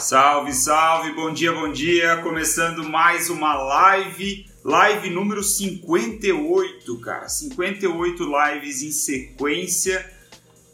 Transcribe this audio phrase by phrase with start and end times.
[0.00, 2.16] Salve, salve, bom dia, bom dia.
[2.22, 7.28] Começando mais uma live, live número 58, cara.
[7.28, 10.10] 58 lives em sequência.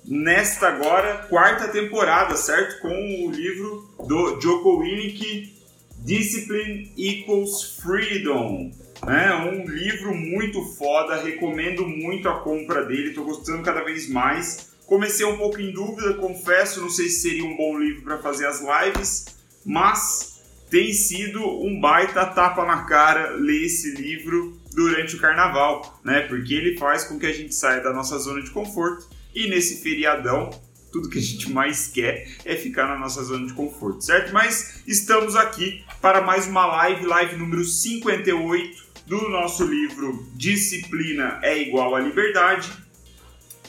[0.04, 2.80] Nesta agora, quarta temporada, certo?
[2.80, 5.52] Com o livro do Joko Willink,
[5.98, 8.70] Discipline Equals Freedom.
[9.08, 14.75] É um livro muito foda, recomendo muito a compra dele, tô gostando cada vez mais.
[14.86, 18.46] Comecei um pouco em dúvida, confesso, não sei se seria um bom livro para fazer
[18.46, 25.18] as lives, mas tem sido um baita tapa na cara ler esse livro durante o
[25.18, 26.20] carnaval, né?
[26.22, 29.82] Porque ele faz com que a gente saia da nossa zona de conforto e nesse
[29.82, 30.50] feriadão
[30.92, 34.32] tudo que a gente mais quer é ficar na nossa zona de conforto, certo?
[34.32, 41.60] Mas estamos aqui para mais uma live, live número 58 do nosso livro Disciplina é
[41.60, 42.70] igual a liberdade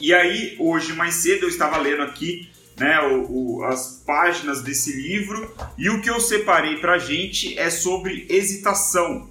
[0.00, 2.48] e aí, hoje mais cedo, eu estava lendo aqui
[2.78, 7.58] né, o, o, as páginas desse livro e o que eu separei para a gente
[7.58, 9.28] é sobre hesitação.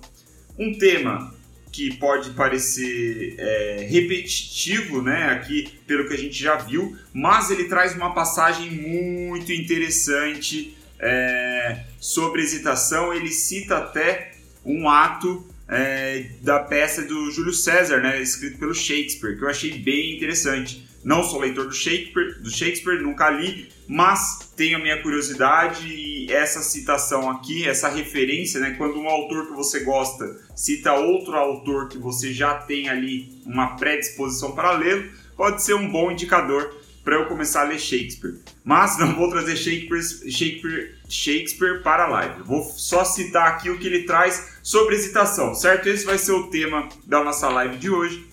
[0.59, 1.33] Um tema
[1.71, 7.65] que pode parecer é, repetitivo, né, aqui pelo que a gente já viu, mas ele
[7.65, 13.13] traz uma passagem muito interessante é, sobre hesitação.
[13.13, 14.33] Ele cita até
[14.65, 19.77] um ato é, da peça do Júlio César, né, escrito pelo Shakespeare, que eu achei
[19.79, 20.87] bem interessante.
[21.03, 26.31] Não sou leitor do Shakespeare, do Shakespeare, nunca li, mas tenho a minha curiosidade e
[26.31, 31.87] essa citação aqui, essa referência, né, quando um autor que você gosta cita outro autor
[31.87, 36.75] que você já tem ali uma predisposição para lê-lo, pode ser um bom indicador
[37.08, 38.36] para eu começar a ler Shakespeare.
[38.66, 42.44] Mas não vou trazer Shakespeare, Shakespeare, Shakespeare para a live.
[42.44, 45.88] Vou só citar aqui o que ele traz sobre hesitação, certo?
[45.88, 48.27] Esse vai ser o tema da nossa live de hoje.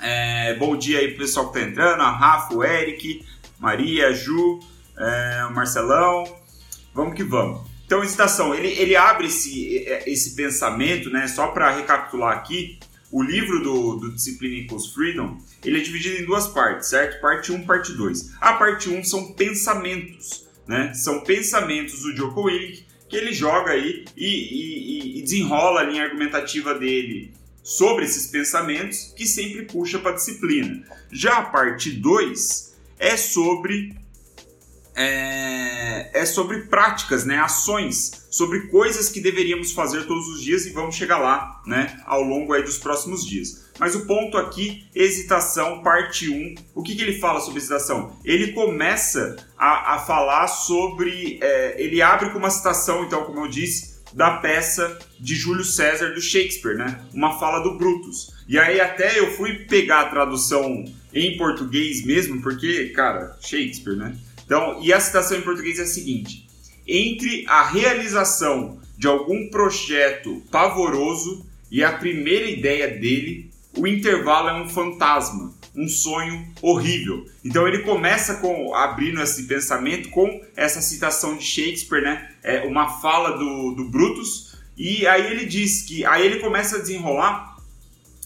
[0.00, 3.26] É, bom dia aí pro pessoal que tá entrando, a Rafa, o Eric,
[3.58, 4.60] Maria, Ju,
[4.96, 6.22] é, o Marcelão.
[6.94, 7.68] Vamos que vamos.
[7.84, 9.74] Então, hesitação, ele, ele abre esse,
[10.06, 11.26] esse pensamento, né?
[11.26, 12.78] Só para recapitular aqui,
[13.10, 17.20] o livro do, do Discipline Equals Freedom, ele é dividido em duas partes, certo?
[17.20, 18.34] Parte 1 parte 2.
[18.40, 20.92] A parte 1 são pensamentos, né?
[20.94, 26.04] São pensamentos do Joko Willink que ele joga aí e, e, e desenrola a linha
[26.04, 27.32] argumentativa dele
[27.62, 30.84] sobre esses pensamentos que sempre puxa para a disciplina.
[31.10, 33.94] Já a parte 2 é sobre
[34.98, 40.70] é, é, sobre práticas, né, ações, sobre coisas que deveríamos fazer todos os dias e
[40.70, 43.68] vamos chegar lá, né, ao longo aí dos próximos dias.
[43.78, 46.56] Mas o ponto aqui, hesitação, parte 1.
[46.74, 48.18] O que, que ele fala sobre hesitação?
[48.24, 51.38] Ele começa a, a falar sobre.
[51.40, 56.08] É, ele abre com uma citação, então, como eu disse, da peça de Júlio César
[56.08, 57.00] do Shakespeare, né?
[57.14, 58.34] Uma fala do Brutus.
[58.48, 60.84] E aí até eu fui pegar a tradução
[61.14, 64.16] em português mesmo, porque, cara, Shakespeare, né?
[64.48, 66.48] Então, e a citação em português é a seguinte:
[66.86, 74.54] entre a realização de algum projeto pavoroso e a primeira ideia dele, o intervalo é
[74.54, 77.26] um fantasma, um sonho horrível.
[77.44, 82.30] Então ele começa com abrindo esse pensamento com essa citação de Shakespeare, né?
[82.42, 86.80] É uma fala do, do Brutus e aí ele diz que aí ele começa a
[86.80, 87.58] desenrolar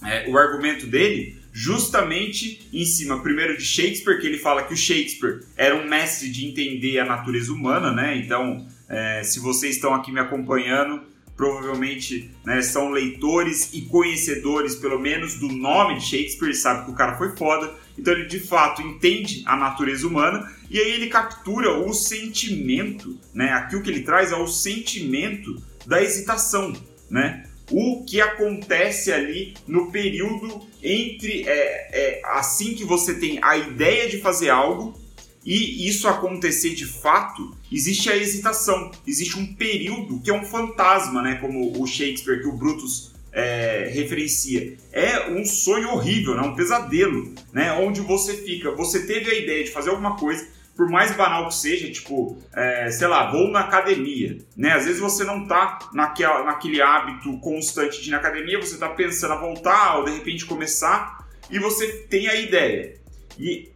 [0.04, 4.76] é, o argumento dele justamente em cima, primeiro de Shakespeare, que ele fala que o
[4.76, 8.16] Shakespeare era um mestre de entender a natureza humana, né?
[8.16, 11.02] Então, é, se vocês estão aqui me acompanhando,
[11.36, 16.94] provavelmente né, são leitores e conhecedores, pelo menos, do nome de Shakespeare, sabe que o
[16.94, 17.74] cara foi foda.
[17.98, 23.52] Então ele de fato entende a natureza humana e aí ele captura o sentimento, né?
[23.52, 26.72] Aqui o que ele traz é o sentimento da hesitação,
[27.10, 27.44] né?
[27.70, 34.08] O que acontece ali no período entre é, é, assim que você tem a ideia
[34.08, 35.00] de fazer algo
[35.44, 41.20] e isso acontecer de fato, existe a hesitação, existe um período que é um fantasma,
[41.20, 41.34] né?
[41.36, 44.76] Como o Shakespeare, que o Brutus é, referencia.
[44.92, 46.42] É um sonho horrível, né?
[46.42, 47.72] um pesadelo, né?
[47.72, 50.46] Onde você fica, você teve a ideia de fazer alguma coisa,
[50.76, 54.72] por mais banal que seja, tipo, é, sei lá, vou na academia, né?
[54.72, 58.88] Às vezes você não tá naquela, naquele hábito constante de ir na academia, você tá
[58.88, 62.96] pensando a voltar ou de repente começar e você tem a ideia.
[63.38, 63.70] E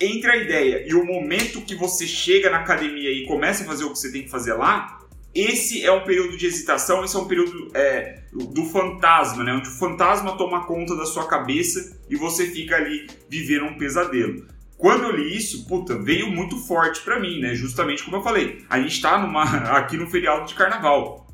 [0.00, 3.84] entre a ideia e o momento que você chega na academia e começa a fazer
[3.84, 5.00] o que você tem que fazer lá,
[5.34, 9.52] esse é um período de hesitação, esse é um período é, do fantasma, né?
[9.52, 14.46] Onde o fantasma toma conta da sua cabeça e você fica ali vivendo um pesadelo.
[14.76, 17.54] Quando eu li isso, puta, veio muito forte para mim, né?
[17.54, 19.44] Justamente como eu falei, a gente tá numa,
[19.76, 21.24] aqui no feriado de carnaval.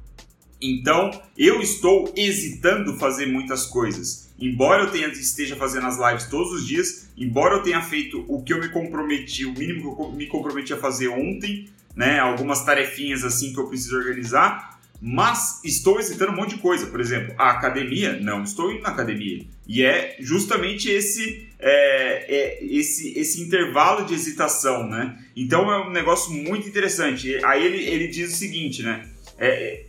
[0.62, 4.28] Então, eu estou hesitando fazer muitas coisas.
[4.38, 8.42] embora eu tenha, esteja fazendo as lives todos os dias, embora eu tenha feito o
[8.42, 12.64] que eu me comprometi, o mínimo que eu me comprometi a fazer ontem, né, algumas
[12.64, 16.87] tarefinhas assim que eu preciso organizar, mas estou hesitando um monte de coisa.
[16.87, 19.46] Por exemplo, a academia, não estou indo na academia.
[19.66, 25.16] E é justamente esse, é, é, esse, esse intervalo de hesitação, né?
[25.36, 27.38] Então é um negócio muito interessante.
[27.44, 29.08] Aí ele, ele diz o seguinte, né?
[29.38, 29.84] É,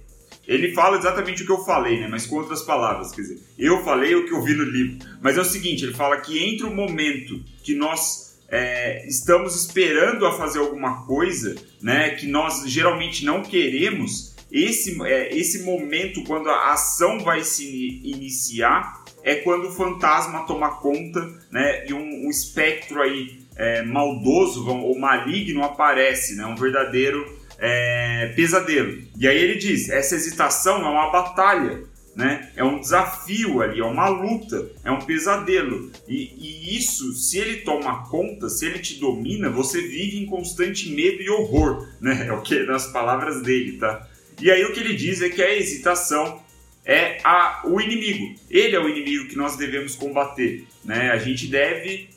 [0.48, 2.08] ele fala exatamente o que eu falei, né?
[2.10, 5.08] Mas com outras palavras, quer dizer, eu falei o que eu vi no livro.
[5.22, 10.26] Mas é o seguinte, ele fala que entre o momento que nós é, estamos esperando
[10.26, 12.10] a fazer alguma coisa, né?
[12.12, 19.04] Que nós geralmente não queremos esse, é, esse momento, quando a ação vai se iniciar,
[19.24, 21.22] é quando o fantasma toma conta
[21.52, 28.34] né, e um, um espectro aí é, maldoso ou maligno aparece, né, um verdadeiro é,
[28.36, 29.02] pesadelo.
[29.18, 31.84] E aí ele diz: essa hesitação é uma batalha,
[32.16, 32.52] né?
[32.56, 35.92] É um desafio ali, é uma luta, é um pesadelo.
[36.08, 40.90] E, e, isso, se ele toma conta, se ele te domina, você vive em constante
[40.90, 42.26] medo e horror, né?
[42.28, 44.08] É o que nas palavras dele, tá?
[44.42, 46.42] E aí o que ele diz é que a hesitação
[46.84, 48.36] é a, o inimigo.
[48.50, 50.66] Ele é o inimigo que nós devemos combater.
[50.84, 51.12] Né?
[51.12, 52.10] A gente deve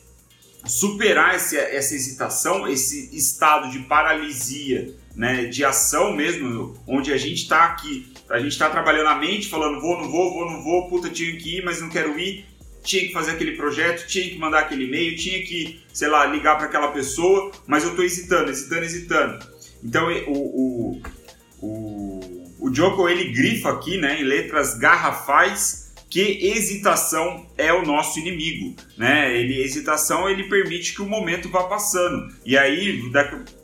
[0.65, 5.45] superar esse, essa hesitação, esse estado de paralisia, né?
[5.45, 9.79] de ação mesmo, onde a gente está aqui, a gente está trabalhando a mente, falando
[9.79, 12.45] vou, não vou, vou, não vou, puta, tinha que ir, mas não quero ir,
[12.83, 16.57] tinha que fazer aquele projeto, tinha que mandar aquele e-mail, tinha que, sei lá, ligar
[16.57, 19.47] para aquela pessoa, mas eu estou hesitando, hesitando, hesitando.
[19.83, 21.01] Então o, o
[21.61, 22.04] o,
[22.65, 28.75] o Joko ele grifa aqui, né, em letras garrafais, que hesitação é o nosso inimigo,
[28.97, 29.37] né?
[29.37, 33.03] Ele hesitação ele permite que o momento vá passando e aí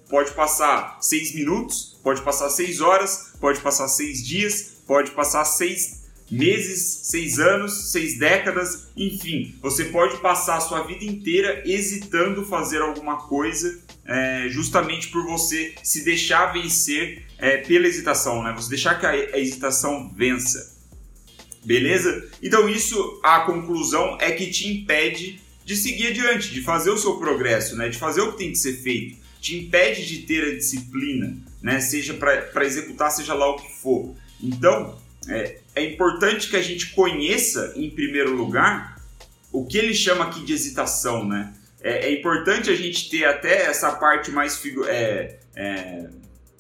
[0.07, 6.01] pode passar seis minutos, pode passar seis horas, pode passar seis dias, pode passar seis
[6.30, 12.83] meses, seis anos, seis décadas, enfim, você pode passar a sua vida inteira hesitando fazer
[12.83, 18.53] alguma coisa é, justamente por você se deixar vencer é, pela hesitação, né?
[18.55, 20.79] Você deixar que a, a hesitação vença.
[21.65, 22.29] Beleza?
[22.41, 27.17] Então isso, a conclusão é que te impede de seguir adiante, de fazer o seu
[27.17, 27.89] progresso, né?
[27.89, 29.19] De fazer o que tem que ser feito.
[29.41, 31.81] Te impede de ter a disciplina, né?
[31.81, 34.15] Seja para executar, seja lá o que for.
[34.41, 34.97] Então,
[35.27, 39.01] é, é importante que a gente conheça, em primeiro lugar,
[39.51, 41.53] o que ele chama aqui de hesitação, né?
[41.83, 46.09] é, é, importante a gente ter até essa parte mais, é, é,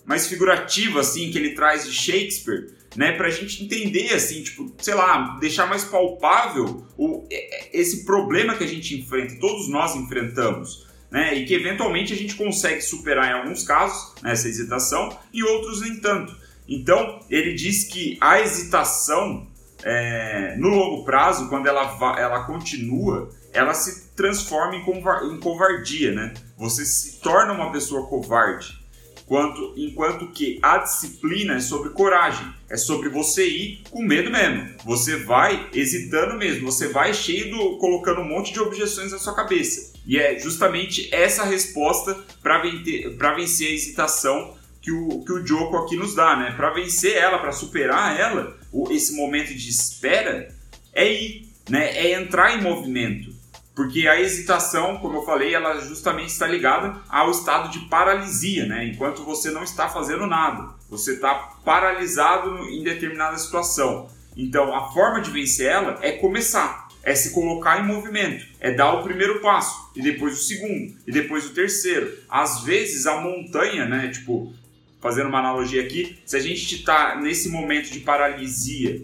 [0.05, 4.73] mais figurativa, assim, que ele traz de Shakespeare, né, para a gente entender, assim, tipo,
[4.79, 7.25] sei lá, deixar mais palpável o,
[7.71, 12.35] esse problema que a gente enfrenta, todos nós enfrentamos, né, e que eventualmente a gente
[12.35, 16.35] consegue superar em alguns casos, né, essa hesitação, e outros nem tanto.
[16.67, 19.47] Então, ele diz que a hesitação,
[19.83, 26.33] é, no longo prazo, quando ela, ela continua, ela se transforma em, covardia, né?
[26.57, 28.80] Você se torna uma pessoa covarde.
[29.25, 34.69] Quanto, enquanto que a disciplina é sobre coragem, é sobre você ir com medo mesmo.
[34.85, 39.33] Você vai hesitando mesmo, você vai cheio do, colocando um monte de objeções na sua
[39.33, 39.93] cabeça.
[40.05, 45.95] E é justamente essa resposta para vencer a hesitação que o, que o Joko aqui
[45.95, 46.53] nos dá, né?
[46.57, 48.57] Para vencer ela, para superar ela,
[48.89, 50.53] esse momento de espera,
[50.91, 51.95] é ir, né?
[51.95, 53.30] É entrar em movimento.
[53.81, 58.85] Porque a hesitação, como eu falei, ela justamente está ligada ao estado de paralisia, né?
[58.85, 61.33] Enquanto você não está fazendo nada, você está
[61.65, 64.07] paralisado em determinada situação.
[64.37, 68.93] Então, a forma de vencer ela é começar, é se colocar em movimento, é dar
[68.93, 72.15] o primeiro passo, e depois o segundo, e depois o terceiro.
[72.29, 74.09] Às vezes a montanha, né?
[74.09, 74.53] Tipo,
[74.99, 79.01] fazendo uma analogia aqui, se a gente está nesse momento de paralisia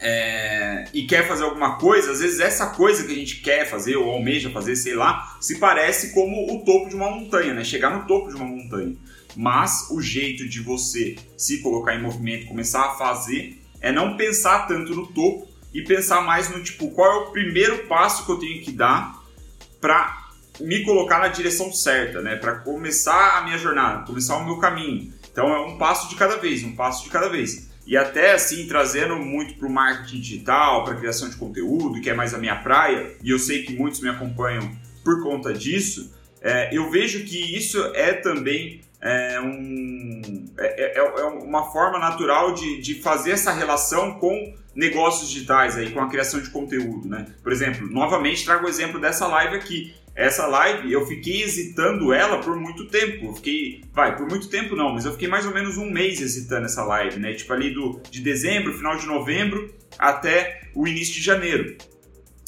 [0.00, 3.96] é, e quer fazer alguma coisa, às vezes essa coisa que a gente quer fazer
[3.96, 7.64] ou almeja fazer, sei lá, se parece como o topo de uma montanha, né?
[7.64, 8.96] Chegar no topo de uma montanha.
[9.36, 14.66] Mas o jeito de você se colocar em movimento, começar a fazer, é não pensar
[14.66, 18.38] tanto no topo e pensar mais no tipo, qual é o primeiro passo que eu
[18.38, 19.20] tenho que dar
[19.80, 20.28] para
[20.60, 22.36] me colocar na direção certa, né?
[22.36, 25.12] Para começar a minha jornada, começar o meu caminho.
[25.30, 28.66] Então é um passo de cada vez, um passo de cada vez e até assim
[28.66, 32.56] trazendo muito para o marketing digital, para criação de conteúdo, que é mais a minha
[32.56, 34.70] praia, e eu sei que muitos me acompanham
[35.02, 41.24] por conta disso, é, eu vejo que isso é também é, um, é, é, é
[41.24, 46.40] uma forma natural de, de fazer essa relação com negócios digitais, aí, com a criação
[46.40, 47.08] de conteúdo.
[47.08, 47.26] Né?
[47.42, 49.94] Por exemplo, novamente trago o exemplo dessa live aqui.
[50.14, 53.26] Essa live eu fiquei hesitando ela por muito tempo.
[53.26, 56.20] Eu fiquei, vai, por muito tempo não, mas eu fiquei mais ou menos um mês
[56.20, 57.34] hesitando essa live, né?
[57.34, 61.76] Tipo ali do, de dezembro, final de novembro até o início de janeiro.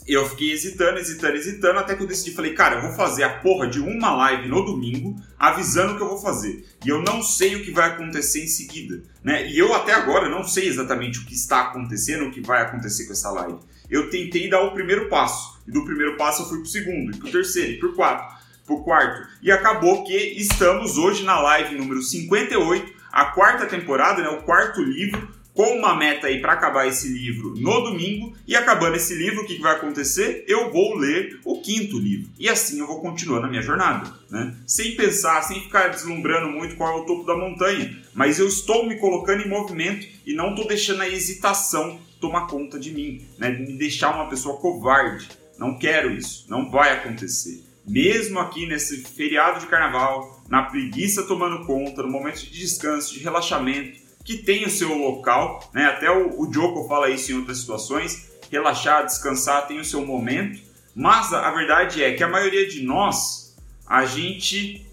[0.07, 3.41] eu fiquei hesitando, hesitando, hesitando, até que eu decidi, falei, cara, eu vou fazer a
[3.41, 6.65] porra de uma live no domingo, avisando que eu vou fazer.
[6.85, 9.49] E eu não sei o que vai acontecer em seguida, né?
[9.51, 13.07] E eu até agora não sei exatamente o que está acontecendo, o que vai acontecer
[13.07, 13.59] com essa live.
[13.91, 17.19] Eu tentei dar o primeiro passo, e do primeiro passo eu fui pro segundo, e
[17.19, 19.29] pro terceiro, e pro quarto, pro quarto.
[19.43, 24.83] E acabou que estamos hoje na live número 58, a quarta temporada, né, o quarto
[24.83, 28.37] livro, com uma meta aí para acabar esse livro no domingo.
[28.47, 30.45] E acabando esse livro, o que, que vai acontecer?
[30.47, 32.29] Eu vou ler o quinto livro.
[32.39, 34.55] E assim eu vou continuar na minha jornada, né?
[34.67, 37.97] Sem pensar, sem ficar deslumbrando muito qual é o topo da montanha.
[38.13, 42.79] Mas eu estou me colocando em movimento e não estou deixando a hesitação tomar conta
[42.79, 43.51] de mim, né?
[43.51, 45.29] Me deixar uma pessoa covarde.
[45.59, 47.65] Não quero isso, não vai acontecer.
[47.87, 53.21] Mesmo aqui nesse feriado de carnaval, na preguiça tomando conta, no momento de descanso, de
[53.21, 55.85] relaxamento, que tem o seu local, né?
[55.87, 60.61] Até o, o Joko fala isso em outras situações, relaxar, descansar tem o seu momento,
[60.95, 63.57] mas a, a verdade é que a maioria de nós,
[63.87, 64.85] a gente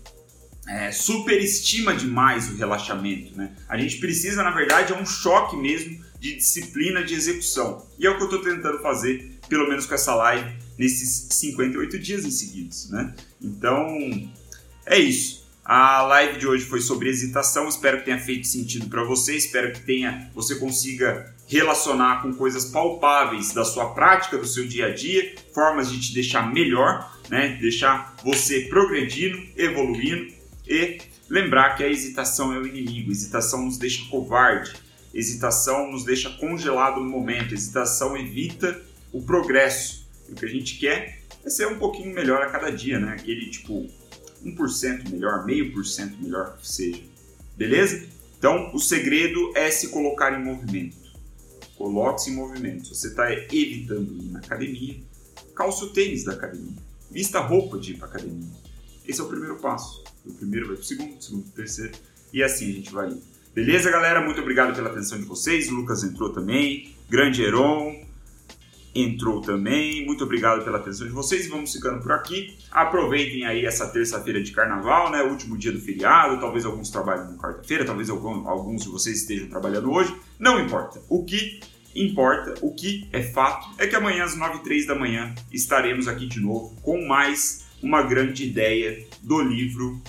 [0.67, 3.51] é, superestima demais o relaxamento, né?
[3.67, 7.85] A gente precisa, na verdade, é um choque mesmo de disciplina de execução.
[7.99, 11.99] E é o que eu estou tentando fazer, pelo menos com essa live, nesses 58
[11.99, 13.13] dias em seguidos, né?
[13.41, 13.85] Então,
[14.85, 15.43] é isso.
[15.65, 19.73] A live de hoje foi sobre hesitação, espero que tenha feito sentido para você, espero
[19.73, 24.93] que tenha você consiga relacionar com coisas palpáveis da sua prática, do seu dia a
[24.93, 27.57] dia, formas de te deixar melhor, né?
[27.59, 30.33] Deixar você progredindo, evoluindo
[30.65, 34.73] e lembrar que a hesitação é o inimigo, a hesitação nos deixa covarde,
[35.13, 40.07] hesitação nos deixa congelado no momento, hesitação evita o progresso.
[40.27, 43.13] E o que a gente quer é ser um pouquinho melhor a cada dia, né?
[43.13, 43.87] Aquele tipo
[44.43, 47.01] 1% melhor, meio por cento melhor que seja.
[47.55, 48.05] Beleza?
[48.37, 50.97] Então, o segredo é se colocar em movimento.
[51.77, 52.87] Coloque-se em movimento.
[52.87, 54.99] Se você está evitando ir na academia,
[55.55, 56.75] calça o tênis da academia.
[57.09, 58.49] Vista a roupa de ir para academia.
[59.07, 60.03] Esse é o primeiro passo.
[60.25, 61.93] O primeiro vai para o segundo, o segundo para o terceiro.
[62.31, 63.32] E assim a gente vai indo.
[63.53, 64.19] Beleza, galera?
[64.19, 65.69] Muito obrigado pela atenção de vocês.
[65.69, 66.95] O Lucas entrou também.
[67.07, 68.03] Grande Heron
[68.95, 70.03] entrou também.
[70.07, 71.47] Muito obrigado pela atenção de vocês.
[71.47, 72.57] Vamos ficando por aqui.
[72.71, 75.21] Aproveitem aí essa terça-feira de carnaval, né?
[75.21, 76.39] Último dia do feriado.
[76.39, 80.15] Talvez alguns trabalhem na quarta-feira, talvez alguns de vocês estejam trabalhando hoje.
[80.39, 80.99] Não importa.
[81.07, 81.59] O que
[81.95, 86.25] importa, o que é fato, é que amanhã às 9 h da manhã estaremos aqui
[86.25, 90.01] de novo com mais uma grande ideia do livro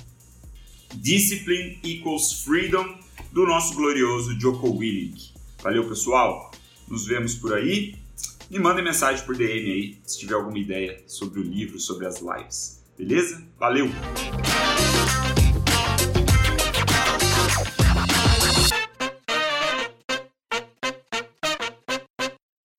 [0.95, 3.04] Discipline Equals Freedom
[3.35, 5.35] do nosso glorioso Joko Willink.
[5.63, 6.53] Valeu, pessoal.
[6.89, 8.03] Nos vemos por aí
[8.51, 12.21] me mandem mensagem por DM aí se tiver alguma ideia sobre o livro, sobre as
[12.21, 12.81] lives.
[12.97, 13.43] Beleza?
[13.59, 13.87] Valeu!